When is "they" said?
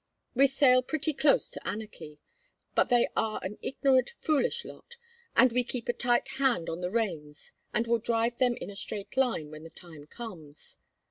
2.89-3.09